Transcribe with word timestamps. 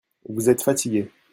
Vous 0.27 0.49
êtes 0.49 0.63
fatigués. 0.63 1.11